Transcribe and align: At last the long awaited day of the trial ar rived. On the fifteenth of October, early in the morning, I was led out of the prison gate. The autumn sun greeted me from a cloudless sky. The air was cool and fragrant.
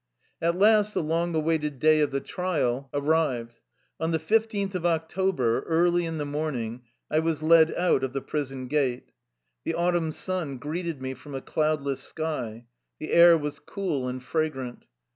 At 0.41 0.57
last 0.57 0.95
the 0.95 1.03
long 1.03 1.35
awaited 1.35 1.79
day 1.79 1.99
of 1.99 2.09
the 2.09 2.21
trial 2.21 2.89
ar 2.91 3.01
rived. 3.01 3.59
On 3.99 4.09
the 4.09 4.17
fifteenth 4.17 4.73
of 4.73 4.83
October, 4.83 5.59
early 5.67 6.07
in 6.07 6.17
the 6.17 6.25
morning, 6.25 6.81
I 7.11 7.19
was 7.19 7.43
led 7.43 7.71
out 7.75 8.03
of 8.03 8.11
the 8.11 8.21
prison 8.23 8.67
gate. 8.67 9.11
The 9.63 9.75
autumn 9.75 10.11
sun 10.11 10.57
greeted 10.57 11.03
me 11.03 11.13
from 11.13 11.35
a 11.35 11.39
cloudless 11.41 11.99
sky. 11.99 12.65
The 12.97 13.11
air 13.13 13.37
was 13.37 13.59
cool 13.59 14.07
and 14.07 14.23
fragrant. 14.23 14.87